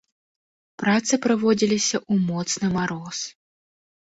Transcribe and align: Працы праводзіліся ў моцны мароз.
Працы 0.83 1.13
праводзіліся 1.27 1.97
ў 2.11 2.31
моцны 2.31 2.67
мароз. 2.79 3.17